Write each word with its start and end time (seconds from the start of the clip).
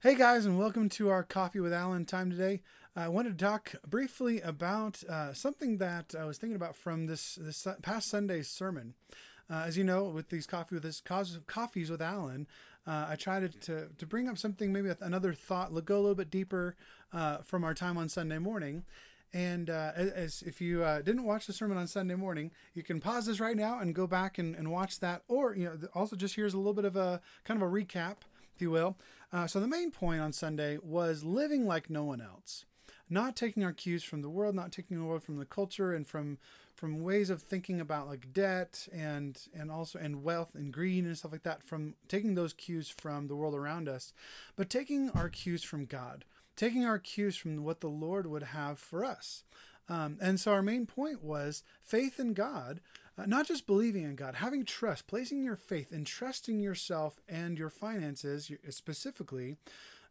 Hey 0.00 0.14
guys, 0.14 0.46
and 0.46 0.56
welcome 0.56 0.88
to 0.90 1.08
our 1.08 1.24
Coffee 1.24 1.58
with 1.58 1.72
Alan 1.72 2.04
time 2.04 2.30
today. 2.30 2.62
I 2.94 3.08
wanted 3.08 3.36
to 3.36 3.44
talk 3.44 3.74
briefly 3.84 4.40
about 4.40 5.02
uh, 5.02 5.32
something 5.34 5.78
that 5.78 6.14
I 6.16 6.24
was 6.24 6.38
thinking 6.38 6.54
about 6.54 6.76
from 6.76 7.06
this 7.06 7.34
this 7.34 7.66
past 7.82 8.08
Sunday's 8.08 8.48
sermon. 8.48 8.94
Uh, 9.50 9.64
as 9.66 9.76
you 9.76 9.82
know, 9.82 10.04
with 10.04 10.28
these 10.28 10.46
coffee 10.46 10.76
with 10.76 10.84
this 10.84 11.02
coffees 11.48 11.90
with 11.90 12.00
Alan, 12.00 12.46
uh, 12.86 13.06
I 13.08 13.16
tried 13.16 13.60
to, 13.62 13.88
to 13.88 14.06
bring 14.06 14.28
up 14.28 14.38
something 14.38 14.72
maybe 14.72 14.88
another 15.00 15.32
thought, 15.32 15.74
go 15.84 15.96
a 15.96 15.98
little 15.98 16.14
bit 16.14 16.30
deeper 16.30 16.76
uh, 17.12 17.38
from 17.38 17.64
our 17.64 17.74
time 17.74 17.98
on 17.98 18.08
Sunday 18.08 18.38
morning. 18.38 18.84
And 19.32 19.68
uh, 19.68 19.90
as 19.96 20.44
if 20.46 20.60
you 20.60 20.84
uh, 20.84 21.02
didn't 21.02 21.24
watch 21.24 21.48
the 21.48 21.52
sermon 21.52 21.76
on 21.76 21.88
Sunday 21.88 22.14
morning, 22.14 22.52
you 22.72 22.84
can 22.84 23.00
pause 23.00 23.26
this 23.26 23.40
right 23.40 23.56
now 23.56 23.80
and 23.80 23.96
go 23.96 24.06
back 24.06 24.38
and, 24.38 24.54
and 24.54 24.70
watch 24.70 25.00
that. 25.00 25.22
Or 25.26 25.56
you 25.56 25.64
know, 25.64 25.88
also 25.92 26.14
just 26.14 26.36
here's 26.36 26.54
a 26.54 26.56
little 26.56 26.72
bit 26.72 26.84
of 26.84 26.94
a 26.94 27.20
kind 27.42 27.60
of 27.60 27.68
a 27.68 27.72
recap 27.72 28.18
if 28.58 28.62
you 28.62 28.72
will. 28.72 28.96
Uh, 29.32 29.46
so 29.46 29.60
the 29.60 29.68
main 29.68 29.92
point 29.92 30.20
on 30.20 30.32
Sunday 30.32 30.78
was 30.82 31.22
living 31.22 31.64
like 31.64 31.88
no 31.88 32.02
one 32.02 32.20
else, 32.20 32.64
not 33.08 33.36
taking 33.36 33.62
our 33.62 33.72
cues 33.72 34.02
from 34.02 34.20
the 34.20 34.28
world, 34.28 34.56
not 34.56 34.72
taking 34.72 34.98
the 34.98 35.04
world 35.04 35.22
from 35.22 35.38
the 35.38 35.44
culture 35.44 35.92
and 35.92 36.06
from 36.06 36.38
from 36.74 37.02
ways 37.02 37.28
of 37.28 37.42
thinking 37.42 37.80
about 37.80 38.08
like 38.08 38.32
debt 38.32 38.88
and 38.92 39.38
and 39.54 39.70
also 39.70 39.98
and 40.00 40.24
wealth 40.24 40.56
and 40.56 40.72
greed 40.72 41.04
and 41.04 41.16
stuff 41.16 41.30
like 41.30 41.44
that. 41.44 41.62
From 41.62 41.94
taking 42.08 42.34
those 42.34 42.52
cues 42.52 42.88
from 42.88 43.28
the 43.28 43.36
world 43.36 43.54
around 43.54 43.88
us, 43.88 44.12
but 44.56 44.68
taking 44.68 45.10
our 45.10 45.28
cues 45.28 45.62
from 45.62 45.84
God, 45.84 46.24
taking 46.56 46.84
our 46.84 46.98
cues 46.98 47.36
from 47.36 47.62
what 47.62 47.80
the 47.80 47.88
Lord 47.88 48.26
would 48.26 48.42
have 48.42 48.80
for 48.80 49.04
us. 49.04 49.44
Um, 49.88 50.18
and 50.20 50.38
so 50.38 50.52
our 50.52 50.62
main 50.62 50.86
point 50.86 51.22
was 51.22 51.62
faith 51.82 52.20
in 52.20 52.34
God, 52.34 52.80
uh, 53.16 53.26
not 53.26 53.46
just 53.46 53.66
believing 53.66 54.04
in 54.04 54.16
God, 54.16 54.36
having 54.36 54.64
trust, 54.64 55.06
placing 55.06 55.42
your 55.42 55.56
faith 55.56 55.92
and 55.92 56.06
trusting 56.06 56.60
yourself 56.60 57.20
and 57.28 57.58
your 57.58 57.70
finances 57.70 58.50
specifically 58.70 59.56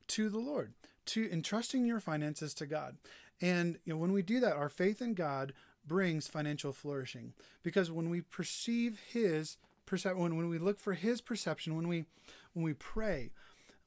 to 0.07 0.29
the 0.29 0.39
Lord, 0.39 0.73
to 1.07 1.31
entrusting 1.31 1.85
your 1.85 1.99
finances 1.99 2.53
to 2.55 2.65
God. 2.65 2.97
And 3.41 3.77
you 3.85 3.93
know, 3.93 3.99
when 3.99 4.13
we 4.13 4.21
do 4.23 4.39
that, 4.39 4.55
our 4.55 4.69
faith 4.69 5.01
in 5.01 5.13
God 5.13 5.53
brings 5.85 6.27
financial 6.27 6.73
flourishing 6.73 7.33
because 7.63 7.91
when 7.91 8.09
we 8.09 8.21
perceive 8.21 8.99
His 9.11 9.57
perception, 9.85 10.21
when, 10.21 10.37
when 10.37 10.49
we 10.49 10.57
look 10.57 10.79
for 10.79 10.93
His 10.93 11.21
perception, 11.21 11.75
when 11.75 11.87
we 11.87 12.05
when 12.53 12.63
we 12.63 12.73
pray, 12.73 13.31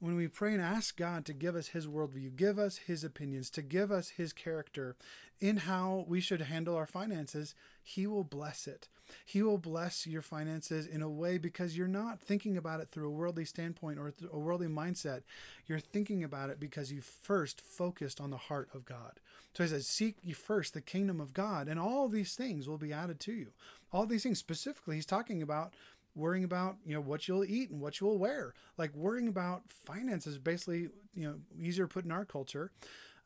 when 0.01 0.15
we 0.15 0.27
pray 0.27 0.51
and 0.51 0.61
ask 0.61 0.97
God 0.97 1.25
to 1.25 1.33
give 1.33 1.55
us 1.55 1.69
His 1.69 1.85
worldview, 1.85 2.35
give 2.35 2.57
us 2.57 2.77
His 2.77 3.03
opinions, 3.03 3.51
to 3.51 3.61
give 3.61 3.91
us 3.91 4.09
His 4.09 4.33
character 4.33 4.95
in 5.39 5.57
how 5.57 6.05
we 6.07 6.19
should 6.19 6.41
handle 6.41 6.75
our 6.75 6.87
finances, 6.87 7.53
He 7.83 8.07
will 8.07 8.23
bless 8.23 8.67
it. 8.67 8.89
He 9.25 9.43
will 9.43 9.59
bless 9.59 10.07
your 10.07 10.23
finances 10.23 10.87
in 10.87 11.03
a 11.03 11.09
way 11.09 11.37
because 11.37 11.77
you're 11.77 11.87
not 11.87 12.19
thinking 12.19 12.57
about 12.57 12.79
it 12.79 12.89
through 12.91 13.09
a 13.09 13.11
worldly 13.11 13.45
standpoint 13.45 13.99
or 13.99 14.11
a 14.33 14.39
worldly 14.39 14.67
mindset. 14.67 15.21
You're 15.67 15.79
thinking 15.79 16.23
about 16.23 16.49
it 16.49 16.59
because 16.59 16.91
you 16.91 17.01
first 17.01 17.61
focused 17.61 18.19
on 18.19 18.31
the 18.31 18.37
heart 18.37 18.69
of 18.73 18.85
God. 18.85 19.19
So 19.53 19.63
He 19.63 19.69
says, 19.69 19.85
Seek 19.85 20.17
ye 20.23 20.33
first 20.33 20.73
the 20.73 20.81
kingdom 20.81 21.21
of 21.21 21.35
God, 21.35 21.67
and 21.67 21.79
all 21.79 22.09
these 22.09 22.33
things 22.33 22.67
will 22.67 22.79
be 22.79 22.93
added 22.93 23.19
to 23.21 23.33
you. 23.33 23.49
All 23.93 24.07
these 24.07 24.23
things, 24.23 24.39
specifically, 24.39 24.95
He's 24.95 25.05
talking 25.05 25.43
about 25.43 25.75
worrying 26.15 26.43
about 26.43 26.77
you 26.85 26.93
know 26.93 27.01
what 27.01 27.27
you'll 27.27 27.45
eat 27.45 27.69
and 27.69 27.79
what 27.79 27.99
you'll 27.99 28.17
wear. 28.17 28.53
Like 28.77 28.95
worrying 28.95 29.27
about 29.27 29.63
finances 29.69 30.37
basically 30.37 30.89
you 31.13 31.27
know 31.27 31.35
easier 31.59 31.87
put 31.87 32.05
in 32.05 32.11
our 32.11 32.25
culture. 32.25 32.71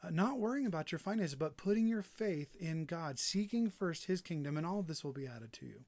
Uh, 0.03 0.09
not 0.09 0.38
worrying 0.38 0.66
about 0.66 0.91
your 0.91 1.00
finances 1.00 1.36
but 1.36 1.58
putting 1.58 1.88
your 1.88 2.02
faith 2.03 2.56
in 2.59 2.86
god 2.86 3.17
seeking 3.17 3.69
first 3.69 4.06
his 4.06 4.22
kingdom 4.22 4.58
and 4.58 4.66
all 4.66 4.80
of 4.80 4.88
this 4.88 5.03
will 5.03 5.13
be 5.13 5.28
added 5.28 5.53
to 5.53 5.66
you. 5.66 5.81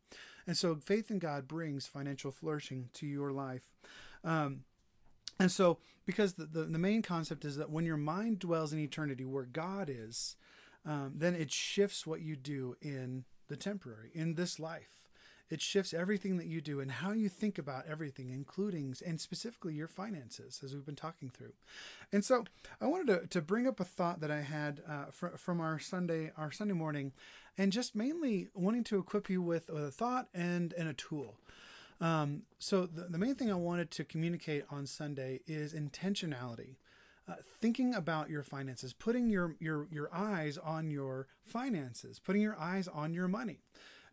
And 0.45 0.57
so 0.57 0.75
faith 0.75 1.11
in 1.11 1.19
god 1.19 1.47
brings 1.47 1.87
financial 1.87 2.31
flourishing 2.31 2.89
to 2.93 3.05
your 3.05 3.31
life. 3.31 3.73
Um, 4.23 4.63
and 5.39 5.51
so 5.51 5.77
because 6.05 6.33
the, 6.33 6.45
the, 6.45 6.63
the, 6.63 6.79
main 6.79 7.01
concept 7.01 7.45
is 7.45 7.57
that 7.57 7.69
when 7.69 7.85
your 7.85 7.97
mind 7.97 8.39
dwells 8.39 8.73
in 8.73 8.79
eternity 8.79 9.25
where 9.25 9.43
god 9.43 9.89
is 9.89 10.35
um, 10.85 11.13
then 11.15 11.35
it 11.35 11.51
shifts 11.51 12.07
what 12.07 12.21
you 12.21 12.35
do 12.35 12.75
in 12.81 13.25
the 13.47 13.57
temporary 13.57 14.09
in 14.13 14.35
this 14.35 14.59
life 14.59 15.06
it 15.49 15.61
shifts 15.61 15.93
everything 15.93 16.37
that 16.37 16.47
you 16.47 16.61
do 16.61 16.79
and 16.79 16.91
how 16.91 17.11
you 17.11 17.29
think 17.29 17.57
about 17.57 17.85
everything, 17.87 18.29
including 18.29 18.95
and 19.05 19.19
specifically 19.19 19.73
your 19.73 19.87
finances, 19.87 20.61
as 20.63 20.73
we've 20.73 20.85
been 20.85 20.95
talking 20.95 21.29
through. 21.29 21.53
And 22.11 22.23
so, 22.23 22.43
I 22.81 22.87
wanted 22.87 23.07
to, 23.07 23.27
to 23.27 23.41
bring 23.41 23.67
up 23.67 23.79
a 23.79 23.85
thought 23.85 24.19
that 24.21 24.31
I 24.31 24.41
had 24.41 24.81
uh, 24.87 25.05
fr- 25.11 25.37
from 25.37 25.61
our 25.61 25.79
Sunday 25.79 26.31
our 26.37 26.51
Sunday 26.51 26.73
morning, 26.73 27.13
and 27.57 27.71
just 27.71 27.95
mainly 27.95 28.49
wanting 28.53 28.83
to 28.85 28.97
equip 28.97 29.29
you 29.29 29.41
with, 29.41 29.69
with 29.69 29.83
a 29.83 29.91
thought 29.91 30.27
and 30.33 30.73
and 30.73 30.89
a 30.89 30.93
tool. 30.93 31.35
Um, 31.99 32.43
so 32.59 32.85
the, 32.85 33.03
the 33.03 33.17
main 33.17 33.35
thing 33.35 33.51
I 33.51 33.55
wanted 33.55 33.89
to 33.91 34.03
communicate 34.03 34.65
on 34.69 34.85
Sunday 34.85 35.39
is 35.47 35.73
intentionality. 35.73 36.75
Uh, 37.29 37.33
thinking 37.59 37.93
about 37.93 38.29
your 38.29 38.43
finances, 38.43 38.93
putting 38.93 39.29
your, 39.29 39.55
your 39.59 39.87
your 39.91 40.09
eyes 40.13 40.57
on 40.57 40.89
your 40.89 41.27
finances, 41.43 42.19
putting 42.19 42.41
your 42.41 42.57
eyes 42.57 42.87
on 42.87 43.13
your 43.13 43.27
money 43.27 43.59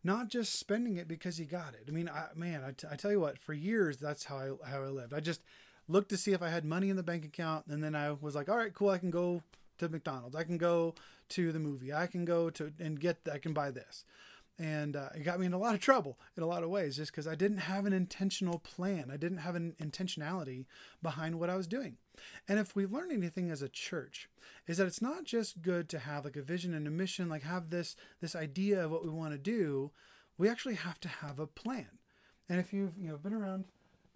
not 0.05 0.29
just 0.29 0.59
spending 0.59 0.97
it 0.97 1.07
because 1.07 1.39
you 1.39 1.45
got 1.45 1.73
it. 1.73 1.85
I 1.87 1.91
mean, 1.91 2.07
I, 2.07 2.27
man, 2.35 2.63
I, 2.63 2.71
t- 2.71 2.87
I 2.89 2.95
tell 2.95 3.11
you 3.11 3.19
what, 3.19 3.39
for 3.39 3.53
years 3.53 3.97
that's 3.97 4.23
how 4.23 4.37
I 4.37 4.69
how 4.69 4.83
I 4.83 4.87
lived. 4.87 5.13
I 5.13 5.19
just 5.19 5.41
looked 5.87 6.09
to 6.09 6.17
see 6.17 6.31
if 6.31 6.41
I 6.41 6.49
had 6.49 6.63
money 6.63 6.89
in 6.89 6.95
the 6.95 7.03
bank 7.03 7.25
account, 7.25 7.65
and 7.67 7.83
then 7.83 7.95
I 7.95 8.11
was 8.11 8.35
like, 8.35 8.47
all 8.47 8.57
right, 8.57 8.73
cool, 8.73 8.89
I 8.89 8.99
can 8.99 9.09
go 9.09 9.41
to 9.79 9.89
McDonald's, 9.89 10.35
I 10.35 10.43
can 10.43 10.57
go 10.57 10.93
to 11.29 11.51
the 11.51 11.59
movie, 11.59 11.91
I 11.91 12.07
can 12.07 12.23
go 12.23 12.49
to 12.51 12.71
and 12.79 12.99
get, 12.99 13.17
I 13.31 13.39
can 13.39 13.53
buy 13.53 13.71
this 13.71 14.05
and 14.57 14.95
uh, 14.95 15.09
it 15.15 15.23
got 15.23 15.39
me 15.39 15.45
in 15.45 15.53
a 15.53 15.57
lot 15.57 15.73
of 15.73 15.81
trouble 15.81 16.17
in 16.37 16.43
a 16.43 16.47
lot 16.47 16.63
of 16.63 16.69
ways 16.69 16.95
just 16.95 17.11
because 17.11 17.27
i 17.27 17.35
didn't 17.35 17.57
have 17.57 17.85
an 17.85 17.93
intentional 17.93 18.59
plan. 18.59 19.09
I 19.11 19.17
didn't 19.17 19.39
have 19.39 19.55
an 19.55 19.75
intentionality 19.81 20.65
behind 21.01 21.39
what 21.39 21.49
i 21.49 21.55
was 21.55 21.67
doing. 21.67 21.97
And 22.47 22.59
if 22.59 22.75
we 22.75 22.85
learn 22.85 23.11
anything 23.11 23.49
as 23.51 23.61
a 23.61 23.69
church 23.69 24.29
is 24.67 24.77
that 24.77 24.87
it's 24.87 25.01
not 25.01 25.25
just 25.25 25.61
good 25.61 25.89
to 25.89 25.99
have 25.99 26.25
like 26.25 26.37
a 26.37 26.41
vision 26.41 26.73
and 26.73 26.87
a 26.87 26.91
mission 26.91 27.29
like 27.29 27.43
have 27.43 27.69
this 27.69 27.95
this 28.21 28.35
idea 28.35 28.85
of 28.85 28.91
what 28.91 29.03
we 29.03 29.09
want 29.09 29.33
to 29.33 29.37
do. 29.37 29.91
We 30.37 30.49
actually 30.49 30.75
have 30.75 30.99
to 31.01 31.07
have 31.07 31.39
a 31.39 31.47
plan. 31.47 31.99
And 32.49 32.59
if 32.59 32.73
you've 32.73 32.97
you 32.97 33.09
know 33.09 33.17
been 33.17 33.33
around 33.33 33.65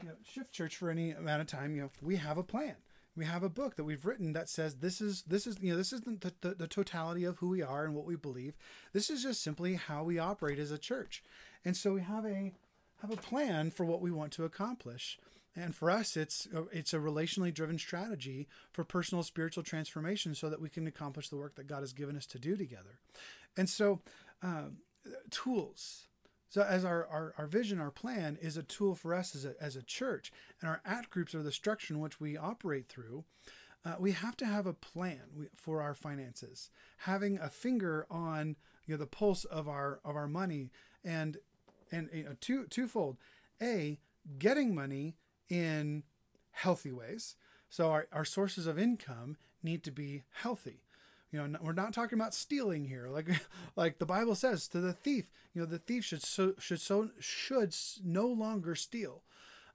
you 0.02 0.08
know, 0.08 0.16
shift 0.24 0.54
church 0.54 0.78
for 0.78 0.90
any 0.90 1.12
amount 1.12 1.42
of 1.42 1.48
time 1.48 1.76
you 1.76 1.82
know 1.82 1.90
we 2.02 2.16
have 2.16 2.38
a 2.38 2.44
plan 2.44 2.76
we 3.16 3.26
have 3.26 3.44
a 3.44 3.50
book 3.50 3.76
that 3.76 3.84
we've 3.84 4.06
written 4.06 4.34
that 4.34 4.50
says 4.50 4.76
this 4.76 5.02
is 5.02 5.24
this 5.24 5.46
is 5.46 5.58
you 5.62 5.72
know 5.72 5.78
this 5.78 5.94
is 5.94 6.02
the, 6.02 6.32
the, 6.42 6.56
the, 6.56 6.68
totality 6.68 7.24
of 7.24 7.38
who 7.38 7.50
we 7.50 7.62
are 7.62 7.86
and 7.86 7.96
what 7.96 8.06
we 8.06 8.16
believe. 8.16 8.56
This 8.94 9.10
is 9.10 9.24
just 9.24 9.44
simply 9.44 9.76
how 9.76 10.04
we 10.04 10.20
operate 10.20 10.60
as 10.60 10.72
a 10.72 10.78
church. 10.78 11.24
And 11.66 11.76
so 11.76 11.94
we 11.94 12.02
have 12.02 12.26
a 12.26 12.54
have 13.02 13.12
a 13.12 13.18
plan 13.18 13.72
for 13.72 13.86
what 13.86 14.02
we 14.02 14.12
want 14.12 14.32
to 14.34 14.46
accomplish. 14.46 15.20
And 15.56 15.76
for 15.76 15.90
us 15.92 16.16
it's 16.16 16.48
it's 16.72 16.94
a 16.94 17.00
relationally 17.00 17.54
driven 17.54 17.78
strategy 17.78 18.48
for 18.72 18.84
personal 18.84 19.24
spiritual 19.24 19.64
transformation 19.64 20.36
so 20.36 20.50
that 20.50 20.62
we 20.62 20.70
can 20.70 20.88
accomplish 20.88 21.30
the 21.30 21.38
work 21.38 21.56
that 21.56 21.68
god 21.68 21.82
has 21.82 21.94
given 21.94 22.16
us 22.16 22.26
to 22.28 22.40
do 22.40 22.56
together. 22.56 23.00
And 23.58 23.70
so 23.70 24.00
um, 24.42 24.78
tools 25.30 26.08
so, 26.50 26.64
as 26.64 26.84
our, 26.84 27.06
our, 27.08 27.34
our 27.38 27.46
vision, 27.46 27.80
our 27.80 27.92
plan 27.92 28.38
is 28.42 28.58
a 28.58 28.64
tool 28.64 28.96
for 28.96 29.14
us 29.14 29.36
as 29.36 29.46
a, 29.46 29.54
as 29.62 29.76
a 29.76 29.84
church, 29.84 30.32
and 30.60 30.70
our 30.70 30.82
at 30.84 31.10
groups 31.12 31.36
are 31.36 31.44
the 31.44 31.52
structure 31.52 31.94
in 31.94 32.00
which 32.00 32.20
we 32.20 32.36
operate 32.36 32.90
through. 32.90 33.24
Uh, 33.86 33.96
we 34.00 34.12
have 34.12 34.36
to 34.38 34.46
have 34.46 34.66
a 34.66 34.74
plan 34.74 35.48
for 35.56 35.82
our 35.82 35.94
finances, 35.94 36.72
having 36.98 37.38
a 37.38 37.50
finger 37.50 38.08
on 38.10 38.56
you 38.86 38.96
know 38.96 38.98
the 38.98 39.06
pulse 39.06 39.46
of 39.46 39.70
our 39.70 40.00
of 40.04 40.16
our 40.16 40.28
money, 40.28 40.72
and 41.04 41.38
and 41.92 42.10
you 42.12 42.24
know, 42.24 42.36
two 42.42 42.66
twofold. 42.66 43.18
A 43.62 44.00
getting 44.40 44.74
money 44.74 45.18
in 45.50 46.04
healthy 46.52 46.92
ways. 46.92 47.36
So 47.70 47.92
our, 47.92 48.08
our 48.12 48.26
sources 48.26 48.66
of 48.66 48.80
income 48.80 49.38
need 49.62 49.84
to 49.84 49.92
be 49.92 50.24
healthy 50.32 50.82
you 51.32 51.48
know 51.48 51.60
we're 51.62 51.74
not 51.74 51.94
talking 51.94 52.18
about 52.18 52.34
stealing 52.34 52.86
here. 52.86 53.08
Like 53.08 53.30
like 53.76 54.00
the 54.00 54.06
bible 54.06 54.36
says 54.36 54.68
to 54.70 54.80
the 54.82 54.94
thief 54.94 55.30
you 55.54 55.62
know 55.62 55.68
the 55.68 55.80
thief 55.80 56.04
should 56.06 56.24
so 56.24 56.54
should 56.60 56.82
so 56.82 57.10
should 57.20 57.76
no 58.04 58.28
longer 58.28 58.76
steal. 58.76 59.24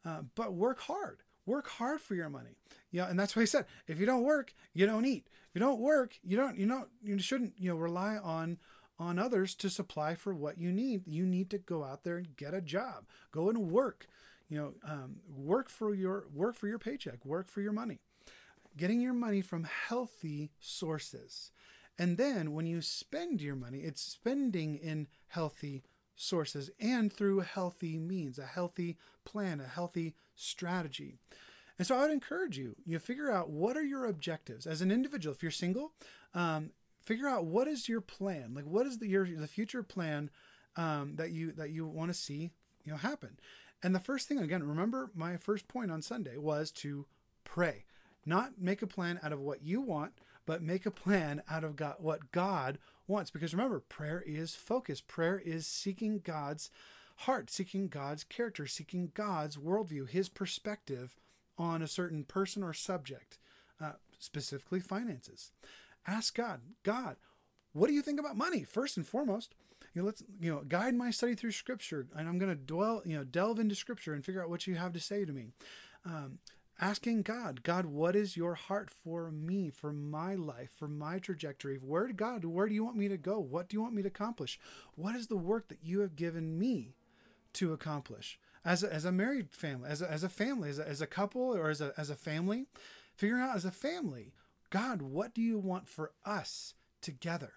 Uh, 0.04 0.22
but 0.34 0.54
work 0.54 0.80
hard. 0.80 1.20
Work 1.46 1.68
hard 1.68 2.00
for 2.00 2.14
your 2.14 2.30
money. 2.30 2.56
Yeah 2.90 3.08
and 3.08 3.18
that's 3.18 3.36
why 3.36 3.42
he 3.42 3.46
said. 3.46 3.66
If 3.86 3.98
you 3.98 4.06
don't 4.06 4.22
work 4.24 4.52
you 4.72 4.86
don't 4.86 5.04
eat. 5.04 5.28
If 5.28 5.54
you 5.54 5.60
don't 5.60 5.80
work 5.80 6.18
you 6.22 6.36
don't 6.36 6.58
you 6.58 6.66
don't 6.66 6.88
you 7.02 7.18
shouldn't 7.18 7.54
you 7.56 7.70
know 7.70 7.76
rely 7.76 8.16
on 8.16 8.58
on 8.98 9.18
others 9.18 9.54
to 9.56 9.68
supply 9.70 10.14
for 10.14 10.34
what 10.34 10.58
you 10.58 10.72
need. 10.72 11.02
You 11.06 11.26
need 11.26 11.50
to 11.50 11.58
go 11.58 11.84
out 11.84 12.04
there 12.04 12.16
and 12.16 12.36
get 12.36 12.54
a 12.54 12.60
job. 12.60 13.06
Go 13.32 13.48
and 13.48 13.70
work. 13.70 14.06
You 14.48 14.58
know 14.58 14.74
um, 14.88 15.16
work 15.28 15.68
for 15.70 15.94
your 15.94 16.26
work 16.32 16.56
for 16.56 16.68
your 16.68 16.78
paycheck. 16.78 17.24
Work 17.24 17.48
for 17.48 17.60
your 17.60 17.72
money 17.72 18.00
getting 18.76 19.00
your 19.00 19.14
money 19.14 19.40
from 19.40 19.64
healthy 19.64 20.50
sources. 20.60 21.50
And 21.98 22.16
then 22.16 22.52
when 22.52 22.66
you 22.66 22.80
spend 22.80 23.40
your 23.40 23.54
money, 23.54 23.80
it's 23.80 24.02
spending 24.02 24.76
in 24.76 25.06
healthy 25.28 25.84
sources 26.16 26.70
and 26.80 27.12
through 27.12 27.40
healthy 27.40 27.98
means, 27.98 28.38
a 28.38 28.46
healthy 28.46 28.96
plan, 29.24 29.60
a 29.60 29.66
healthy 29.66 30.14
strategy. 30.34 31.14
And 31.78 31.86
so 31.86 31.96
I 31.96 32.02
would 32.02 32.10
encourage 32.10 32.56
you, 32.56 32.76
you 32.84 32.98
figure 32.98 33.30
out 33.30 33.50
what 33.50 33.76
are 33.76 33.82
your 33.82 34.06
objectives 34.06 34.66
as 34.66 34.80
an 34.80 34.90
individual. 34.90 35.34
If 35.34 35.42
you're 35.42 35.52
single, 35.52 35.92
um, 36.32 36.70
figure 37.00 37.28
out 37.28 37.46
what 37.46 37.66
is 37.66 37.88
your 37.88 38.00
plan, 38.00 38.54
like 38.54 38.64
what 38.64 38.86
is 38.86 38.98
the 38.98 39.08
your 39.08 39.26
the 39.26 39.48
future 39.48 39.82
plan 39.82 40.30
um, 40.76 41.16
that 41.16 41.32
you 41.32 41.52
that 41.52 41.70
you 41.70 41.86
want 41.86 42.10
to 42.10 42.14
see 42.14 42.52
you 42.84 42.92
know 42.92 42.98
happen. 42.98 43.38
And 43.82 43.94
the 43.94 44.00
first 44.00 44.28
thing 44.28 44.38
again, 44.38 44.62
remember 44.62 45.10
my 45.14 45.36
first 45.36 45.68
point 45.68 45.90
on 45.90 46.00
Sunday 46.00 46.38
was 46.38 46.70
to 46.72 47.06
pray 47.44 47.84
Not 48.26 48.52
make 48.58 48.82
a 48.82 48.86
plan 48.86 49.20
out 49.22 49.32
of 49.32 49.40
what 49.40 49.62
you 49.62 49.80
want, 49.80 50.12
but 50.46 50.62
make 50.62 50.86
a 50.86 50.90
plan 50.90 51.42
out 51.48 51.64
of 51.64 51.76
God, 51.76 51.96
what 51.98 52.32
God 52.32 52.78
wants. 53.06 53.30
Because 53.30 53.54
remember, 53.54 53.80
prayer 53.80 54.22
is 54.26 54.54
focus. 54.54 55.00
Prayer 55.00 55.40
is 55.44 55.66
seeking 55.66 56.20
God's 56.20 56.70
heart, 57.18 57.50
seeking 57.50 57.88
God's 57.88 58.24
character, 58.24 58.66
seeking 58.66 59.10
God's 59.14 59.56
worldview, 59.56 60.08
His 60.08 60.28
perspective 60.28 61.16
on 61.56 61.82
a 61.82 61.88
certain 61.88 62.24
person 62.24 62.62
or 62.62 62.72
subject, 62.72 63.38
uh, 63.80 63.92
specifically 64.18 64.80
finances. 64.80 65.52
Ask 66.06 66.34
God, 66.34 66.60
God, 66.82 67.16
what 67.72 67.88
do 67.88 67.94
you 67.94 68.02
think 68.02 68.20
about 68.20 68.36
money? 68.36 68.62
First 68.64 68.96
and 68.96 69.06
foremost, 69.06 69.54
you 69.94 70.02
know, 70.02 70.06
let's 70.06 70.22
you 70.40 70.52
know 70.52 70.62
guide 70.66 70.94
my 70.94 71.10
study 71.10 71.34
through 71.34 71.52
Scripture, 71.52 72.06
and 72.16 72.28
I'm 72.28 72.38
going 72.38 72.50
to 72.50 72.56
dwell, 72.56 73.02
you 73.04 73.16
know, 73.16 73.24
delve 73.24 73.58
into 73.58 73.74
Scripture 73.74 74.12
and 74.12 74.24
figure 74.24 74.42
out 74.42 74.50
what 74.50 74.66
you 74.66 74.74
have 74.74 74.92
to 74.92 75.00
say 75.00 75.24
to 75.24 75.32
me. 75.32 75.48
Um, 76.04 76.38
asking 76.84 77.22
God, 77.22 77.62
God, 77.62 77.86
what 77.86 78.14
is 78.14 78.36
your 78.36 78.54
heart 78.54 78.90
for 78.90 79.30
me, 79.30 79.70
for 79.70 79.90
my 79.90 80.34
life, 80.34 80.68
for 80.76 80.86
my 80.86 81.18
trajectory? 81.18 81.76
Where 81.76 82.08
God, 82.08 82.44
where 82.44 82.68
do 82.68 82.74
you 82.74 82.84
want 82.84 82.98
me 82.98 83.08
to 83.08 83.16
go? 83.16 83.40
What 83.40 83.70
do 83.70 83.76
you 83.76 83.80
want 83.80 83.94
me 83.94 84.02
to 84.02 84.08
accomplish? 84.08 84.60
What 84.94 85.16
is 85.16 85.28
the 85.28 85.36
work 85.36 85.68
that 85.68 85.82
you 85.82 86.00
have 86.00 86.14
given 86.14 86.58
me 86.58 86.94
to 87.54 87.72
accomplish? 87.72 88.38
As 88.66 88.82
a, 88.82 88.92
as 88.92 89.06
a 89.06 89.12
married 89.12 89.50
family, 89.50 89.88
as 89.88 90.02
a, 90.02 90.10
as 90.10 90.24
a 90.24 90.28
family, 90.28 90.68
as 90.68 90.78
a, 90.78 90.86
as 90.86 91.00
a 91.00 91.06
couple, 91.06 91.56
or 91.56 91.70
as 91.70 91.80
a, 91.80 91.94
as 91.96 92.10
a 92.10 92.14
family, 92.14 92.66
figuring 93.16 93.42
out 93.42 93.56
as 93.56 93.64
a 93.64 93.70
family, 93.70 94.34
God, 94.68 95.00
what 95.00 95.32
do 95.32 95.40
you 95.40 95.58
want 95.58 95.88
for 95.88 96.12
us 96.26 96.74
together? 97.00 97.54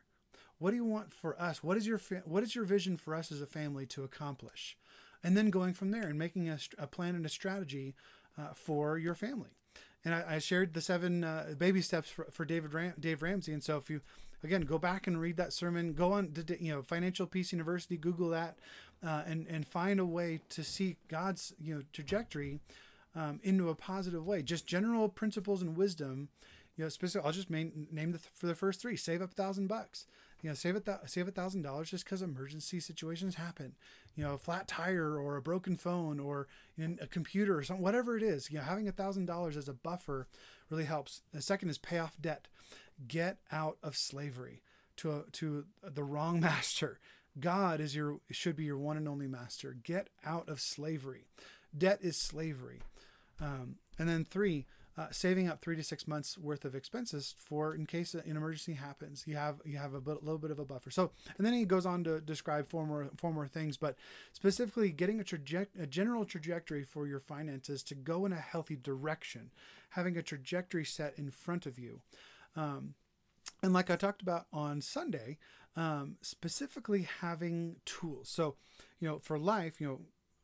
What 0.58 0.72
do 0.72 0.78
you 0.78 0.86
want 0.86 1.12
for 1.12 1.40
us? 1.40 1.62
What 1.62 1.76
is 1.76 1.86
your 1.86 2.00
what 2.24 2.44
is 2.44 2.56
your 2.56 2.64
vision 2.64 2.96
for 2.96 3.14
us 3.14 3.32
as 3.32 3.42
a 3.42 3.46
family 3.46 3.86
to 3.88 4.04
accomplish? 4.04 4.78
And 5.24 5.36
then 5.36 5.50
going 5.50 5.74
from 5.74 5.92
there 5.92 6.08
and 6.08 6.18
making 6.18 6.50
a, 6.50 6.58
a 6.78 6.88
plan 6.88 7.16
and 7.16 7.26
a 7.26 7.30
strategy 7.30 7.96
uh, 8.38 8.54
for 8.54 8.98
your 8.98 9.16
family. 9.16 9.50
And 10.06 10.14
I, 10.14 10.36
I 10.36 10.40
shared 10.40 10.74
the 10.74 10.82
seven 10.82 11.24
uh, 11.24 11.54
baby 11.58 11.82
steps 11.82 12.10
for, 12.10 12.28
for 12.32 12.46
David 12.46 12.74
Ram- 12.74 12.94
Dave 13.00 13.22
Ramsey. 13.22 13.54
And 13.54 13.64
so 13.64 13.78
if 13.78 13.90
you 13.90 14.02
again 14.44 14.62
go 14.62 14.78
back 14.78 15.08
and 15.08 15.20
read 15.20 15.38
that 15.38 15.54
sermon, 15.54 15.94
go 15.94 16.14
on 16.14 16.32
to 16.34 16.64
you 16.64 16.74
know 16.74 16.82
Financial 16.82 17.26
Peace 17.26 17.52
University, 17.52 17.98
Google 17.98 18.30
that, 18.30 18.58
uh, 19.06 19.24
and 19.26 19.48
and 19.48 19.68
find 19.68 20.00
a 20.00 20.06
way 20.06 20.40
to 20.50 20.64
see 20.64 20.98
God's 21.08 21.54
you 21.60 21.76
know 21.76 21.82
trajectory 21.92 22.60
um, 23.16 23.40
into 23.44 23.70
a 23.70 23.76
positive 23.76 24.26
way. 24.26 24.42
Just 24.42 24.68
general 24.68 25.10
principles 25.10 25.62
and 25.62 25.76
wisdom. 25.76 26.30
You 26.78 26.84
know, 26.84 26.90
specific. 26.90 27.26
I'll 27.26 27.32
just 27.32 27.50
main, 27.50 27.88
name 27.92 28.12
the 28.12 28.20
for 28.36 28.46
the 28.46 28.56
first 28.56 28.80
three. 28.80 28.96
Save 28.96 29.22
up 29.24 29.32
a 29.32 29.36
thousand 29.36 29.68
bucks 29.68 30.06
you 30.42 30.50
know, 30.50 30.54
save 30.54 30.76
a 30.76 30.80
th- 30.80 30.98
save 31.06 31.28
a 31.28 31.32
thousand 31.32 31.64
dollars 31.64 31.90
just 31.90 32.06
because 32.06 32.22
emergency 32.22 32.80
situations 32.80 33.36
happen. 33.36 33.76
You 34.16 34.24
know, 34.24 34.34
a 34.34 34.38
flat 34.38 34.68
tire 34.68 35.18
or 35.18 35.36
a 35.36 35.42
broken 35.42 35.76
phone 35.76 36.20
or 36.20 36.48
a 36.80 37.08
computer 37.08 37.58
or 37.58 37.64
something, 37.64 37.84
whatever 37.84 38.18
it 38.18 38.24
is. 38.24 38.52
You 38.52 38.58
know, 38.58 38.64
having 38.64 38.88
a 38.88 38.92
thousand 38.92 39.26
dollars 39.26 39.58
as 39.58 39.68
a 39.68 39.74
buffer 39.74 40.28
really 40.70 40.86
helps. 40.86 41.22
The 41.34 41.42
second 41.42 41.70
is 41.70 41.78
pay 41.78 42.00
off 42.00 42.18
debt. 42.20 42.48
Get 43.08 43.38
out 43.52 43.78
of 43.84 43.96
slavery 43.96 44.62
to 44.98 45.12
a, 45.12 45.24
to 45.34 45.66
the 45.84 46.04
wrong 46.04 46.40
master. 46.42 47.00
God 47.40 47.80
is 47.80 47.96
your 47.96 48.20
should 48.32 48.56
be 48.56 48.64
your 48.64 48.78
one 48.78 48.98
and 48.98 49.08
only 49.08 49.28
master. 49.28 49.76
Get 49.84 50.10
out 50.26 50.50
of 50.50 50.60
slavery. 50.60 51.26
Debt 51.76 52.00
is 52.02 52.18
slavery. 52.18 52.80
Um, 53.40 53.76
and 54.00 54.10
then 54.10 54.26
three, 54.26 54.66
uh, 54.98 55.08
saving 55.12 55.48
up 55.48 55.62
three 55.62 55.76
to 55.76 55.84
six 55.84 56.08
months 56.08 56.38
worth 56.38 56.66
of 56.66 56.74
expenses 56.74 57.36
for 57.38 57.76
in 57.76 57.86
case 57.86 58.14
an 58.14 58.24
emergency 58.26 58.74
happens. 58.74 59.24
You 59.28 59.36
have 59.36 59.62
you 59.64 59.78
have 59.78 59.94
a 59.94 60.02
bit, 60.02 60.24
little 60.24 60.40
bit 60.40 60.52
of 60.52 60.60
a 60.60 60.66
buffer. 60.66 60.90
So 60.90 61.12
and 61.38 61.46
then 61.46 61.54
he 61.54 61.66
goes 61.66 61.86
on 61.86 62.04
to 62.06 62.20
describe 62.20 62.68
four 62.68 62.86
more 62.86 63.10
four 63.18 63.32
more 63.32 63.48
things, 63.48 63.78
but 63.78 63.96
specifically 64.34 64.92
getting 64.92 65.20
a, 65.20 65.24
traje- 65.24 65.68
a 65.80 65.86
general 65.86 66.26
trajectory 66.26 66.84
for 66.84 67.08
your 67.08 67.20
finances 67.20 67.84
to 67.84 67.96
go 67.96 68.26
in 68.26 68.34
a 68.34 68.38
healthy 68.38 68.76
direction, 68.76 69.52
having 69.90 70.18
a 70.18 70.24
trajectory 70.24 70.86
set 70.86 71.14
in 71.18 71.30
front 71.30 71.66
of 71.66 71.78
you. 71.78 72.02
Um, 72.56 72.96
and 73.62 73.74
like 73.74 73.90
I 73.90 73.96
talked 73.96 74.22
about 74.22 74.48
on 74.52 74.82
Sunday, 74.82 75.38
um, 75.76 76.18
specifically 76.22 77.08
having 77.22 77.78
tools. 77.86 78.30
So, 78.30 78.56
you 79.00 79.08
know, 79.08 79.20
for 79.20 79.38
life, 79.38 79.80
you 79.80 79.88
know, 79.88 80.00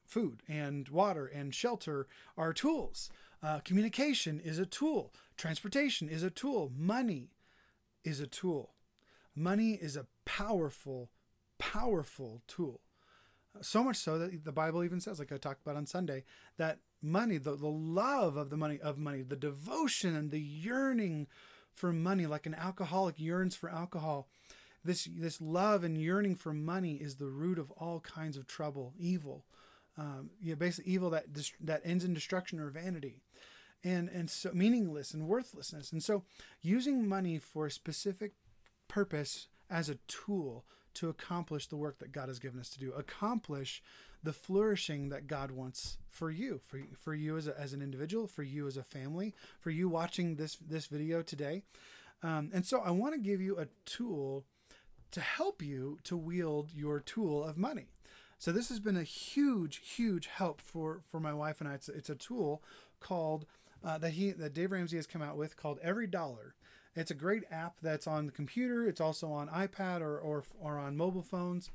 food 0.05 0.43
and 0.47 0.87
water 0.89 1.25
and 1.25 1.55
shelter 1.55 2.07
are 2.37 2.53
tools. 2.53 3.09
Uh, 3.43 3.59
communication 3.59 4.39
is 4.39 4.57
a 4.57 4.65
tool. 4.65 5.11
Transportation 5.35 6.07
is 6.07 6.23
a 6.23 6.29
tool. 6.29 6.71
Money 6.75 7.31
is 8.05 8.21
a 8.21 8.27
tool. 8.27 8.71
Money 9.35 9.73
is 9.73 9.97
a 9.97 10.05
powerful, 10.23 11.09
powerful 11.59 12.41
tool. 12.47 12.79
So 13.61 13.83
much 13.83 13.97
so 13.97 14.17
that 14.17 14.45
the 14.45 14.51
Bible 14.51 14.83
even 14.83 15.01
says, 15.01 15.19
like 15.19 15.31
I 15.31 15.37
talked 15.37 15.61
about 15.61 15.75
on 15.75 15.85
Sunday, 15.85 16.23
that 16.57 16.79
money, 17.01 17.37
the, 17.37 17.55
the 17.55 17.67
love 17.67 18.37
of 18.37 18.49
the 18.49 18.57
money 18.57 18.79
of 18.79 18.97
money, 18.97 19.21
the 19.21 19.35
devotion 19.35 20.15
and 20.15 20.31
the 20.31 20.39
yearning 20.39 21.27
for 21.71 21.91
money, 21.91 22.25
like 22.25 22.45
an 22.45 22.55
alcoholic 22.55 23.19
yearns 23.19 23.55
for 23.55 23.69
alcohol. 23.69 24.27
This 24.85 25.07
this 25.15 25.39
love 25.41 25.83
and 25.83 25.97
yearning 25.97 26.35
for 26.35 26.53
money 26.53 26.95
is 26.95 27.15
the 27.15 27.27
root 27.27 27.59
of 27.59 27.71
all 27.71 27.99
kinds 27.99 28.37
of 28.37 28.47
trouble, 28.47 28.93
evil. 28.97 29.45
Um, 29.95 30.31
you 30.41 30.51
know, 30.51 30.55
basically 30.55 30.91
evil 30.91 31.11
that 31.11 31.25
that 31.61 31.81
ends 31.85 32.03
in 32.03 32.13
destruction 32.13 32.59
or 32.59 32.69
vanity 32.69 33.21
and 33.83 34.09
and 34.09 34.29
so 34.29 34.51
meaningless 34.53 35.13
and 35.13 35.27
worthlessness. 35.27 35.91
And 35.91 36.01
so 36.01 36.23
using 36.61 37.07
money 37.07 37.37
for 37.37 37.65
a 37.65 37.71
specific 37.71 38.33
purpose 38.87 39.47
as 39.69 39.89
a 39.89 39.99
tool 40.07 40.65
to 40.95 41.09
accomplish 41.09 41.67
the 41.67 41.75
work 41.75 41.99
that 41.99 42.11
God 42.11 42.27
has 42.27 42.39
given 42.39 42.59
us 42.59 42.69
to 42.69 42.79
do, 42.79 42.91
accomplish 42.93 43.81
the 44.21 44.33
flourishing 44.33 45.09
that 45.09 45.27
God 45.27 45.51
wants 45.51 45.97
for 46.09 46.31
you, 46.31 46.59
for 46.63 46.79
for 46.97 47.13
you 47.13 47.37
as, 47.37 47.47
a, 47.47 47.59
as 47.59 47.73
an 47.73 47.81
individual, 47.81 48.27
for 48.27 48.43
you 48.43 48.67
as 48.67 48.77
a 48.77 48.83
family, 48.83 49.33
for 49.59 49.69
you 49.69 49.89
watching 49.89 50.35
this 50.35 50.55
this 50.55 50.87
video 50.87 51.21
today. 51.21 51.63
Um, 52.21 52.51
and 52.53 52.65
so 52.65 52.79
I 52.79 52.91
want 52.91 53.13
to 53.15 53.19
give 53.19 53.41
you 53.41 53.59
a 53.59 53.67
tool 53.85 54.45
to 55.11 55.19
help 55.19 55.61
you 55.61 55.99
to 56.05 56.15
wield 56.15 56.71
your 56.73 56.99
tool 56.99 57.43
of 57.43 57.57
money. 57.57 57.87
So 58.43 58.51
this 58.51 58.67
has 58.67 58.81
been 58.81 58.97
a 58.97 59.03
huge, 59.03 59.77
huge 59.77 60.27
help 60.27 60.59
for 60.59 60.99
for 61.09 61.21
my 61.21 61.33
wife 61.33 61.61
and 61.61 61.69
I. 61.69 61.75
It's, 61.75 61.87
it's 61.87 62.09
a 62.09 62.15
tool 62.15 62.61
called 62.99 63.45
uh, 63.85 63.97
that 63.99 64.11
he 64.11 64.31
that 64.31 64.53
Dave 64.53 64.73
Ramsey 64.73 64.97
has 64.97 65.07
come 65.07 65.21
out 65.21 65.37
with 65.37 65.55
called 65.55 65.79
Every 65.81 66.07
Dollar. 66.07 66.53
It's 66.93 67.09
a 67.09 67.13
great 67.13 67.43
app 67.49 67.77
that's 67.81 68.05
on 68.05 68.25
the 68.25 68.33
computer. 68.33 68.85
It's 68.85 68.99
also 68.99 69.31
on 69.31 69.47
iPad 69.47 70.01
or 70.01 70.19
or, 70.19 70.43
or 70.59 70.77
on 70.77 70.97
mobile 70.97 71.23
phones. 71.23 71.71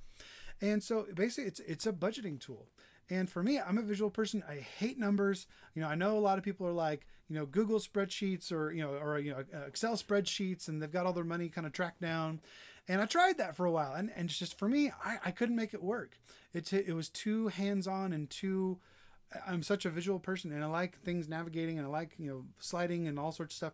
And 0.60 0.84
so 0.84 1.06
basically, 1.14 1.48
it's 1.48 1.60
it's 1.60 1.86
a 1.86 1.92
budgeting 1.92 2.38
tool. 2.38 2.66
And 3.08 3.30
for 3.30 3.42
me, 3.42 3.58
I'm 3.58 3.78
a 3.78 3.82
visual 3.82 4.10
person. 4.10 4.44
I 4.46 4.56
hate 4.56 4.98
numbers. 4.98 5.46
You 5.74 5.80
know, 5.80 5.88
I 5.88 5.94
know 5.94 6.18
a 6.18 6.20
lot 6.20 6.36
of 6.36 6.44
people 6.44 6.66
are 6.66 6.72
like, 6.72 7.06
you 7.30 7.34
know, 7.34 7.46
Google 7.46 7.78
spreadsheets 7.78 8.52
or 8.52 8.72
you 8.72 8.82
know, 8.82 8.90
or 8.90 9.18
you 9.18 9.30
know, 9.30 9.42
Excel 9.66 9.94
spreadsheets, 9.94 10.68
and 10.68 10.82
they've 10.82 10.92
got 10.92 11.06
all 11.06 11.14
their 11.14 11.24
money 11.24 11.48
kind 11.48 11.66
of 11.66 11.72
tracked 11.72 12.02
down. 12.02 12.40
And 12.88 13.02
I 13.02 13.06
tried 13.06 13.38
that 13.38 13.54
for 13.54 13.66
a 13.66 13.70
while, 13.70 13.92
and 13.92 14.10
and 14.16 14.30
it's 14.30 14.38
just 14.38 14.58
for 14.58 14.68
me, 14.68 14.90
I, 15.04 15.18
I 15.26 15.30
couldn't 15.30 15.56
make 15.56 15.74
it 15.74 15.82
work. 15.82 16.18
It 16.54 16.72
it 16.72 16.94
was 16.94 17.08
too 17.08 17.48
hands 17.48 17.86
on 17.86 18.12
and 18.12 18.30
too 18.30 18.78
I'm 19.46 19.62
such 19.62 19.84
a 19.84 19.90
visual 19.90 20.18
person 20.18 20.52
and 20.52 20.64
I 20.64 20.66
like 20.66 20.98
things 21.00 21.28
navigating 21.28 21.78
and 21.78 21.86
I 21.86 21.90
like, 21.90 22.14
you 22.18 22.30
know, 22.30 22.44
sliding 22.58 23.06
and 23.08 23.18
all 23.18 23.32
sorts 23.32 23.54
of 23.54 23.56
stuff. 23.56 23.72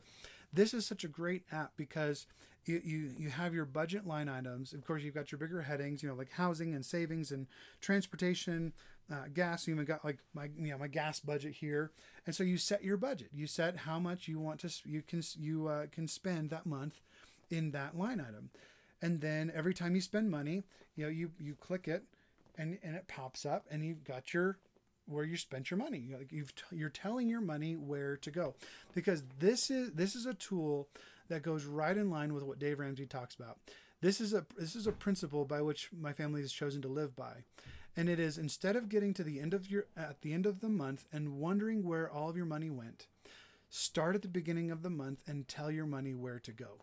This 0.52 0.74
is 0.74 0.86
such 0.86 1.04
a 1.04 1.08
great 1.08 1.42
app 1.52 1.72
because 1.76 2.26
you, 2.64 2.80
you, 2.84 3.10
you 3.18 3.28
have 3.28 3.54
your 3.54 3.64
budget 3.64 4.06
line 4.06 4.28
items. 4.28 4.72
Of 4.72 4.84
course, 4.84 5.02
you've 5.02 5.14
got 5.14 5.30
your 5.30 5.38
bigger 5.38 5.62
headings, 5.62 6.02
you 6.02 6.08
know, 6.08 6.14
like 6.14 6.32
housing 6.32 6.74
and 6.74 6.84
savings 6.84 7.30
and 7.30 7.46
transportation, 7.80 8.72
uh, 9.12 9.24
gas. 9.32 9.66
You 9.66 9.74
even 9.74 9.84
got 9.84 10.04
like 10.04 10.18
my, 10.32 10.48
you 10.58 10.70
know, 10.70 10.78
my 10.78 10.88
gas 10.88 11.20
budget 11.20 11.54
here. 11.54 11.90
And 12.26 12.34
so 12.34 12.42
you 12.42 12.56
set 12.56 12.82
your 12.82 12.96
budget. 12.96 13.28
You 13.32 13.46
set 13.46 13.76
how 13.78 13.98
much 13.98 14.28
you 14.28 14.38
want 14.38 14.60
to, 14.60 14.72
you 14.84 15.02
can, 15.02 15.22
you 15.38 15.68
uh, 15.68 15.86
can 15.92 16.08
spend 16.08 16.50
that 16.50 16.66
month 16.66 17.00
in 17.50 17.72
that 17.72 17.96
line 17.96 18.20
item. 18.20 18.50
And 19.04 19.20
then 19.20 19.52
every 19.54 19.74
time 19.74 19.94
you 19.94 20.00
spend 20.00 20.30
money, 20.30 20.64
you 20.96 21.04
know, 21.04 21.10
you, 21.10 21.30
you 21.38 21.54
click 21.54 21.88
it 21.88 22.04
and, 22.56 22.78
and 22.82 22.96
it 22.96 23.06
pops 23.06 23.44
up 23.44 23.66
and 23.70 23.84
you've 23.84 24.02
got 24.02 24.32
your 24.32 24.58
where 25.06 25.24
you 25.24 25.36
spent 25.36 25.70
your 25.70 25.76
money. 25.76 26.02
You've 26.30 26.54
t- 26.54 26.76
you're 26.76 26.88
telling 26.88 27.28
your 27.28 27.42
money 27.42 27.76
where 27.76 28.16
to 28.16 28.30
go, 28.30 28.54
because 28.94 29.22
this 29.38 29.70
is 29.70 29.92
this 29.92 30.14
is 30.14 30.24
a 30.24 30.32
tool 30.32 30.88
that 31.28 31.42
goes 31.42 31.64
right 31.64 31.96
in 31.96 32.08
line 32.08 32.32
with 32.32 32.42
what 32.42 32.58
Dave 32.58 32.78
Ramsey 32.78 33.04
talks 33.04 33.34
about. 33.34 33.58
This 34.00 34.20
is 34.20 34.32
a 34.32 34.46
this 34.58 34.74
is 34.74 34.86
a 34.86 34.92
principle 34.92 35.44
by 35.44 35.60
which 35.60 35.90
my 35.92 36.14
family 36.14 36.40
has 36.40 36.52
chosen 36.52 36.80
to 36.82 36.88
live 36.88 37.14
by, 37.14 37.44
and 37.94 38.08
it 38.08 38.18
is 38.18 38.38
instead 38.38 38.76
of 38.76 38.88
getting 38.88 39.12
to 39.14 39.24
the 39.24 39.40
end 39.40 39.52
of 39.52 39.70
your 39.70 39.84
at 39.94 40.22
the 40.22 40.32
end 40.32 40.46
of 40.46 40.60
the 40.60 40.70
month 40.70 41.04
and 41.12 41.38
wondering 41.38 41.84
where 41.84 42.10
all 42.10 42.30
of 42.30 42.36
your 42.36 42.46
money 42.46 42.70
went, 42.70 43.06
start 43.68 44.14
at 44.14 44.22
the 44.22 44.28
beginning 44.28 44.70
of 44.70 44.82
the 44.82 44.88
month 44.88 45.22
and 45.26 45.48
tell 45.48 45.70
your 45.70 45.86
money 45.86 46.14
where 46.14 46.38
to 46.38 46.52
go. 46.52 46.80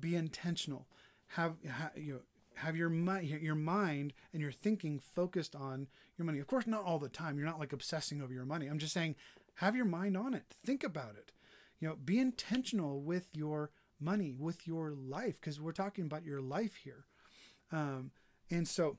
Be 0.00 0.16
intentional. 0.16 0.86
Have, 1.28 1.54
you 1.96 2.14
know 2.14 2.20
have 2.54 2.74
your 2.74 2.88
mind 2.88 3.28
your 3.28 3.54
mind 3.54 4.14
and 4.32 4.40
your 4.40 4.52
thinking 4.52 4.98
focused 4.98 5.54
on 5.54 5.86
your 6.16 6.24
money. 6.24 6.38
Of 6.38 6.46
course 6.46 6.66
not 6.66 6.84
all 6.84 6.98
the 6.98 7.08
time. 7.08 7.36
You're 7.36 7.46
not 7.46 7.60
like 7.60 7.72
obsessing 7.72 8.22
over 8.22 8.32
your 8.32 8.46
money. 8.46 8.66
I'm 8.66 8.78
just 8.78 8.94
saying 8.94 9.14
have 9.56 9.76
your 9.76 9.84
mind 9.84 10.16
on 10.16 10.34
it. 10.34 10.44
Think 10.64 10.82
about 10.82 11.16
it. 11.16 11.32
You 11.80 11.88
know 11.88 11.96
be 11.96 12.18
intentional 12.18 13.00
with 13.00 13.28
your 13.34 13.70
money 14.00 14.34
with 14.38 14.66
your 14.66 14.92
life 14.92 15.40
because 15.40 15.60
we're 15.60 15.72
talking 15.72 16.04
about 16.04 16.24
your 16.24 16.40
life 16.40 16.76
here. 16.82 17.04
Um, 17.72 18.10
and 18.50 18.66
so 18.66 18.96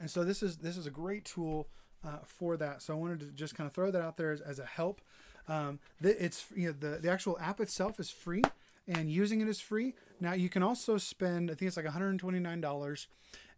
and 0.00 0.10
so 0.10 0.24
this 0.24 0.42
is 0.42 0.58
this 0.58 0.76
is 0.76 0.86
a 0.86 0.90
great 0.90 1.24
tool 1.24 1.68
uh, 2.04 2.18
for 2.24 2.56
that. 2.56 2.82
So 2.82 2.94
i 2.94 2.96
wanted 2.96 3.20
to 3.20 3.26
just 3.26 3.54
kind 3.54 3.66
of 3.66 3.74
throw 3.74 3.90
that 3.90 4.02
out 4.02 4.16
there 4.16 4.32
as, 4.32 4.40
as 4.40 4.58
a 4.58 4.66
help. 4.66 5.00
Um, 5.48 5.78
the, 6.00 6.22
it's 6.22 6.46
you 6.54 6.68
know 6.68 6.74
the 6.78 6.98
the 6.98 7.10
actual 7.10 7.38
app 7.38 7.60
itself 7.60 8.00
is 8.00 8.10
free, 8.10 8.42
and 8.88 9.10
using 9.10 9.40
it 9.40 9.48
is 9.48 9.60
free. 9.60 9.94
Now 10.20 10.32
you 10.34 10.48
can 10.48 10.62
also 10.62 10.98
spend 10.98 11.50
I 11.50 11.54
think 11.54 11.68
it's 11.68 11.76
like 11.76 11.86
129 11.86 12.60
dollars 12.60 13.08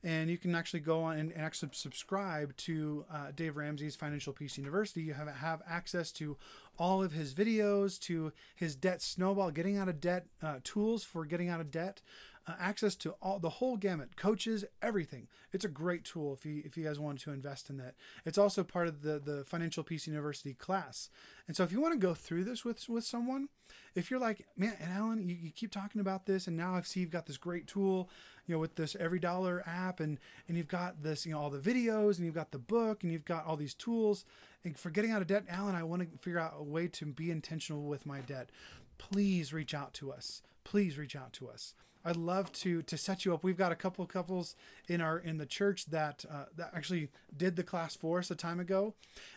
and 0.02 0.30
you 0.30 0.38
can 0.38 0.54
actually 0.54 0.80
go 0.80 1.02
on 1.02 1.18
and, 1.18 1.36
actually 1.36 1.70
subscribe 1.72 2.56
to 2.56 3.04
uh, 3.12 3.32
Dave 3.34 3.56
Ramsey's 3.56 3.96
Financial 3.96 4.32
Peace 4.32 4.56
University. 4.56 5.02
You 5.02 5.14
have 5.14 5.28
have 5.28 5.62
access 5.68 6.12
to 6.12 6.36
all 6.78 7.02
of 7.02 7.12
his 7.12 7.34
videos, 7.34 7.98
to 8.00 8.32
his 8.54 8.76
debt 8.76 9.02
snowball, 9.02 9.50
getting 9.50 9.76
out 9.76 9.88
of 9.88 10.00
debt 10.00 10.26
uh, 10.42 10.58
tools 10.62 11.02
for 11.02 11.24
getting 11.24 11.48
out 11.48 11.60
of 11.60 11.70
debt, 11.72 12.00
uh, 12.46 12.54
access 12.58 12.94
to 12.94 13.14
all 13.20 13.38
the 13.38 13.48
whole 13.48 13.76
gamut, 13.76 14.16
coaches, 14.16 14.64
everything. 14.80 15.26
It's 15.52 15.64
a 15.64 15.68
great 15.68 16.04
tool 16.04 16.32
if 16.32 16.46
you 16.46 16.62
if 16.64 16.76
you 16.76 16.84
guys 16.84 16.98
want 16.98 17.20
to 17.20 17.32
invest 17.32 17.68
in 17.68 17.76
that. 17.78 17.94
It's 18.24 18.38
also 18.38 18.62
part 18.62 18.88
of 18.88 19.02
the 19.02 19.18
the 19.18 19.44
Financial 19.44 19.82
Peace 19.82 20.06
University 20.06 20.54
class. 20.54 21.10
And 21.46 21.56
so 21.56 21.64
if 21.64 21.72
you 21.72 21.80
want 21.80 21.94
to 21.94 22.06
go 22.06 22.14
through 22.14 22.44
this 22.44 22.64
with 22.64 22.88
with 22.88 23.04
someone, 23.04 23.48
if 23.94 24.10
you're 24.10 24.20
like, 24.20 24.46
man, 24.56 24.76
and 24.80 24.92
Alan, 24.92 25.28
you, 25.28 25.34
you 25.34 25.50
keep 25.50 25.72
talking 25.72 26.00
about 26.00 26.26
this, 26.26 26.46
and 26.46 26.56
now 26.56 26.74
I 26.74 26.82
see 26.82 27.00
you've 27.00 27.10
got 27.10 27.26
this 27.26 27.36
great 27.36 27.66
tool, 27.66 28.08
you 28.48 28.54
know, 28.54 28.58
with 28.58 28.74
this 28.74 28.96
Every 28.98 29.20
Dollar 29.20 29.62
app, 29.66 30.00
and 30.00 30.18
and 30.48 30.56
you've 30.56 30.68
got 30.68 31.02
this, 31.02 31.26
you 31.26 31.32
know, 31.32 31.38
all 31.38 31.50
the 31.50 31.58
videos, 31.58 32.16
and 32.16 32.24
you've 32.24 32.34
got 32.34 32.50
the 32.50 32.58
book, 32.58 33.04
and 33.04 33.12
you've 33.12 33.24
got 33.24 33.46
all 33.46 33.56
these 33.56 33.74
tools. 33.74 34.24
And 34.64 34.76
for 34.76 34.90
getting 34.90 35.12
out 35.12 35.20
of 35.20 35.28
debt, 35.28 35.44
Alan, 35.48 35.74
I 35.74 35.84
want 35.84 36.02
to 36.02 36.18
figure 36.18 36.40
out 36.40 36.54
a 36.58 36.64
way 36.64 36.88
to 36.88 37.06
be 37.06 37.30
intentional 37.30 37.82
with 37.82 38.06
my 38.06 38.20
debt. 38.20 38.50
Please 38.96 39.52
reach 39.52 39.74
out 39.74 39.94
to 39.94 40.10
us. 40.10 40.42
Please 40.64 40.98
reach 40.98 41.14
out 41.14 41.32
to 41.34 41.48
us. 41.48 41.74
I'd 42.04 42.16
love 42.16 42.52
to 42.52 42.82
to 42.82 42.96
set 42.96 43.24
you 43.24 43.34
up. 43.34 43.44
We've 43.44 43.58
got 43.58 43.72
a 43.72 43.76
couple 43.76 44.02
of 44.02 44.10
couples 44.10 44.56
in 44.88 45.00
our 45.00 45.18
in 45.18 45.36
the 45.36 45.46
church 45.46 45.86
that 45.86 46.24
uh, 46.30 46.46
that 46.56 46.70
actually 46.74 47.10
did 47.36 47.56
the 47.56 47.62
class 47.62 47.94
for 47.94 48.18
us 48.18 48.30
a 48.30 48.34
time 48.34 48.60
ago, 48.60 48.94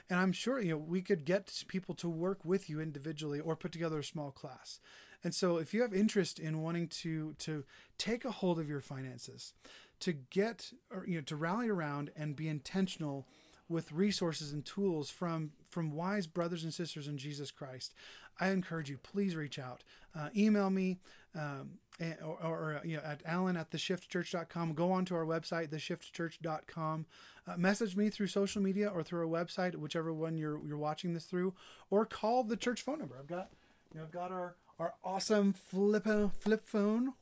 and 0.10 0.20
I'm 0.20 0.32
sure 0.32 0.62
you 0.62 0.72
know 0.72 0.77
we 0.77 1.01
could 1.01 1.25
get 1.25 1.63
people 1.68 1.96
to 1.96 2.08
work 2.08 2.46
with 2.46 2.70
you 2.70 2.80
individually 2.80 3.39
or 3.39 3.56
put 3.56 3.72
together 3.72 4.00
a 4.00 4.03
small 4.03 4.32
class. 4.32 4.80
And 5.23 5.33
so, 5.35 5.57
if 5.57 5.73
you 5.73 5.81
have 5.81 5.93
interest 5.93 6.39
in 6.39 6.61
wanting 6.61 6.87
to 6.87 7.33
to 7.39 7.63
take 7.97 8.25
a 8.25 8.31
hold 8.31 8.59
of 8.59 8.69
your 8.69 8.81
finances, 8.81 9.53
to 9.99 10.13
get 10.13 10.71
or 10.91 11.05
you 11.07 11.15
know 11.15 11.21
to 11.21 11.35
rally 11.35 11.69
around 11.69 12.11
and 12.15 12.35
be 12.35 12.47
intentional 12.47 13.27
with 13.69 13.91
resources 13.91 14.51
and 14.51 14.65
tools 14.65 15.09
from 15.09 15.51
from 15.69 15.91
wise 15.91 16.27
brothers 16.27 16.63
and 16.63 16.73
sisters 16.73 17.07
in 17.07 17.17
Jesus 17.17 17.51
Christ, 17.51 17.93
I 18.39 18.49
encourage 18.49 18.89
you, 18.89 18.97
please 18.97 19.35
reach 19.35 19.59
out. 19.59 19.83
Uh, 20.17 20.29
email 20.35 20.69
me 20.69 20.99
um, 21.35 21.77
or, 22.23 22.37
or, 22.43 22.81
you 22.83 22.97
know, 22.97 23.03
at 23.03 23.21
alan 23.25 23.55
at 23.55 23.71
theshiftchurch.com. 23.71 24.73
Go 24.73 24.91
on 24.91 25.05
to 25.05 25.15
our 25.15 25.25
website, 25.25 25.69
theshiftchurch.com. 25.69 27.05
Uh, 27.47 27.57
message 27.57 27.95
me 27.95 28.09
through 28.09 28.27
social 28.27 28.61
media 28.61 28.89
or 28.89 29.03
through 29.03 29.21
our 29.21 29.45
website, 29.45 29.75
whichever 29.75 30.11
one 30.11 30.37
you're, 30.37 30.59
you're 30.65 30.77
watching 30.77 31.13
this 31.13 31.25
through, 31.25 31.53
or 31.89 32.05
call 32.05 32.43
the 32.43 32.57
church 32.57 32.81
phone 32.81 32.99
number. 32.99 33.15
I've 33.17 33.27
got, 33.27 33.49
you 33.93 33.99
know, 33.99 34.05
I've 34.05 34.11
got 34.11 34.31
our, 34.31 34.55
our 34.81 34.95
awesome 35.03 35.53
flip, 35.53 36.07
flip 36.39 36.67
phone. 36.67 37.13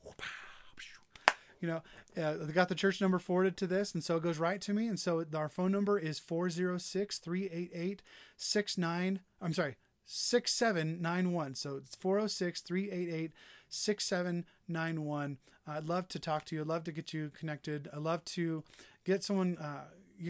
You 1.60 1.68
know, 1.68 1.82
uh, 2.16 2.36
they 2.40 2.54
got 2.54 2.70
the 2.70 2.74
church 2.74 3.02
number 3.02 3.18
forwarded 3.18 3.58
to 3.58 3.66
this, 3.66 3.92
and 3.92 4.02
so 4.02 4.16
it 4.16 4.22
goes 4.22 4.38
right 4.38 4.62
to 4.62 4.72
me. 4.72 4.88
And 4.88 4.98
so 4.98 5.22
our 5.34 5.50
phone 5.50 5.70
number 5.70 5.98
is 5.98 6.18
406 6.18 7.18
388 7.18 8.00
69. 8.38 9.20
I'm 9.42 9.52
sorry, 9.52 9.76
6791. 10.06 11.54
So 11.54 11.76
it's 11.76 11.94
406 11.96 12.62
388 12.62 13.32
6791. 13.68 15.38
I'd 15.66 15.84
love 15.84 16.08
to 16.08 16.18
talk 16.18 16.46
to 16.46 16.54
you. 16.54 16.62
I'd 16.62 16.66
love 16.66 16.84
to 16.84 16.92
get 16.92 17.12
you 17.12 17.30
connected. 17.38 17.90
I'd 17.92 18.00
love 18.00 18.24
to 18.24 18.64
get 19.04 19.22
someone, 19.22 19.58
uh, 19.58 19.84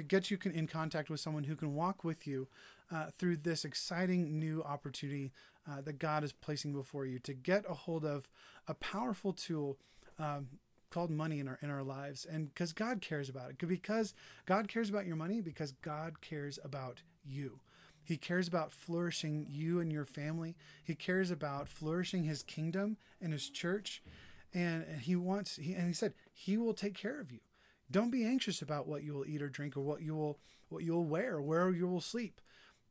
get 0.08 0.32
you 0.32 0.38
in 0.52 0.66
contact 0.66 1.08
with 1.08 1.20
someone 1.20 1.44
who 1.44 1.54
can 1.54 1.76
walk 1.76 2.02
with 2.02 2.26
you 2.26 2.49
uh, 2.92 3.06
through 3.16 3.37
this 3.38 3.64
exciting 3.64 4.38
new 4.38 4.62
opportunity 4.62 5.32
uh, 5.70 5.80
that 5.82 5.99
God 5.99 6.25
is 6.25 6.32
placing 6.32 6.73
before 6.73 7.06
you 7.06 7.18
to 7.20 7.35
get 7.35 7.64
a 7.68 7.75
hold 7.75 8.04
of 8.04 8.28
a 8.68 8.75
powerful 8.75 9.32
tool. 9.32 9.78
Um, 10.18 10.49
called 10.90 11.12
money 11.12 11.38
in 11.38 11.47
our 11.47 11.56
in 11.62 11.70
our 11.70 11.85
lives 11.85 12.26
and 12.28 12.52
because 12.52 12.73
God 12.73 13.00
cares 13.00 13.28
about 13.28 13.50
it 13.50 13.68
because 13.68 14.12
God 14.44 14.66
cares 14.66 14.90
about 14.90 15.06
your 15.06 15.14
money 15.14 15.40
because 15.40 15.70
God 15.70 16.20
cares 16.20 16.59
about 16.64 17.02
you 17.25 17.61
he 18.11 18.16
cares 18.16 18.49
about 18.49 18.73
flourishing 18.73 19.47
you 19.49 19.78
and 19.78 19.92
your 19.92 20.04
family. 20.04 20.56
He 20.82 20.94
cares 20.94 21.30
about 21.30 21.68
flourishing 21.68 22.25
his 22.25 22.42
kingdom 22.42 22.97
and 23.20 23.32
his 23.32 23.49
church. 23.49 24.02
And 24.52 24.85
he 25.00 25.14
wants, 25.14 25.56
he, 25.56 25.75
and 25.75 25.87
he 25.87 25.92
said, 25.92 26.14
he 26.32 26.56
will 26.56 26.75
take 26.75 26.94
care 26.94 27.20
of 27.20 27.30
you. 27.30 27.38
Don't 27.88 28.11
be 28.11 28.25
anxious 28.25 28.62
about 28.62 28.88
what 28.88 29.04
you 29.04 29.14
will 29.14 29.26
eat 29.26 29.42
or 29.42 29.49
drink 29.49 29.76
or 29.76 29.80
what 29.80 30.02
you 30.02 30.16
will, 30.16 30.38
what 30.68 30.82
you 30.82 30.92
will 30.92 31.04
wear 31.04 31.37
or 31.37 31.42
where 31.42 31.70
you 31.70 31.87
will 31.87 32.00
sleep. 32.00 32.40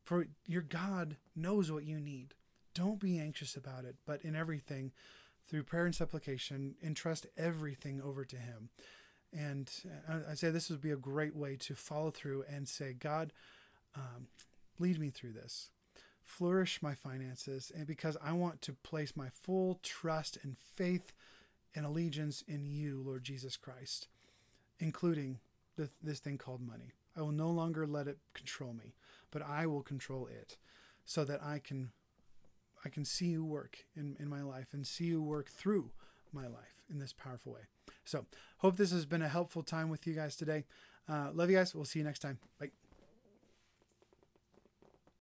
For 0.04 0.26
your 0.46 0.62
God 0.62 1.16
knows 1.36 1.70
what 1.70 1.84
you 1.84 2.00
need. 2.00 2.34
Don't 2.74 3.00
be 3.00 3.18
anxious 3.18 3.56
about 3.56 3.84
it, 3.84 3.96
but 4.06 4.22
in 4.22 4.34
everything, 4.34 4.92
through 5.48 5.64
prayer 5.64 5.86
and 5.86 5.94
supplication, 5.94 6.76
entrust 6.82 7.26
everything 7.36 8.00
over 8.00 8.24
to 8.24 8.36
him. 8.36 8.70
And 9.32 9.70
I 10.28 10.34
say 10.34 10.50
this 10.50 10.70
would 10.70 10.80
be 10.80 10.90
a 10.90 10.96
great 10.96 11.36
way 11.36 11.56
to 11.56 11.74
follow 11.74 12.10
through 12.10 12.44
and 12.48 12.68
say, 12.68 12.92
God, 12.92 13.32
um, 13.94 14.28
Lead 14.80 14.98
me 14.98 15.10
through 15.10 15.32
this. 15.32 15.70
Flourish 16.24 16.80
my 16.80 16.94
finances, 16.94 17.70
and 17.76 17.86
because 17.86 18.16
I 18.24 18.32
want 18.32 18.62
to 18.62 18.72
place 18.72 19.14
my 19.14 19.28
full 19.28 19.78
trust 19.82 20.38
and 20.42 20.56
faith 20.74 21.12
and 21.74 21.84
allegiance 21.84 22.42
in 22.48 22.64
you, 22.64 23.02
Lord 23.04 23.22
Jesus 23.22 23.56
Christ, 23.56 24.08
including 24.78 25.38
the, 25.76 25.90
this 26.02 26.18
thing 26.18 26.38
called 26.38 26.62
money. 26.62 26.94
I 27.16 27.20
will 27.20 27.32
no 27.32 27.50
longer 27.50 27.86
let 27.86 28.08
it 28.08 28.18
control 28.32 28.72
me, 28.72 28.94
but 29.30 29.42
I 29.42 29.66
will 29.66 29.82
control 29.82 30.26
it 30.26 30.56
so 31.04 31.24
that 31.24 31.42
I 31.42 31.58
can 31.58 31.90
I 32.84 32.88
can 32.88 33.04
see 33.04 33.26
you 33.26 33.44
work 33.44 33.84
in, 33.94 34.16
in 34.18 34.28
my 34.28 34.42
life 34.42 34.68
and 34.72 34.86
see 34.86 35.04
you 35.04 35.22
work 35.22 35.50
through 35.50 35.90
my 36.32 36.46
life 36.46 36.82
in 36.90 36.98
this 36.98 37.12
powerful 37.12 37.52
way. 37.52 37.60
So, 38.04 38.24
hope 38.58 38.76
this 38.76 38.92
has 38.92 39.04
been 39.04 39.22
a 39.22 39.28
helpful 39.28 39.62
time 39.62 39.90
with 39.90 40.06
you 40.06 40.14
guys 40.14 40.36
today. 40.36 40.64
Uh, 41.08 41.30
love 41.34 41.50
you 41.50 41.56
guys. 41.56 41.74
We'll 41.74 41.84
see 41.84 41.98
you 41.98 42.04
next 42.04 42.20
time. 42.20 42.38
Bye. 42.58 42.70